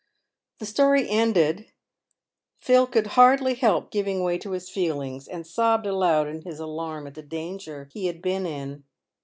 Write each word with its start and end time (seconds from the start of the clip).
The 0.57 0.65
story 0.65 1.07
ended, 1.07 1.67
Phil 2.59 2.87
could 2.87 3.05
hardly 3.05 3.53
help 3.53 3.91
giving 3.91 4.23
way 4.23 4.39
to 4.39 4.49
his 4.49 4.67
feelings, 4.67 5.27
and 5.27 5.45
sobbed 5.45 5.85
aloud 5.85 6.27
in 6.27 6.41
his 6.41 6.57
alarm 6.59 7.05
at 7.05 7.13
the 7.13 7.21
danger 7.21 7.87
he 7.93 8.07
had 8.07 8.19
been 8.19 8.47
in. 8.47 8.83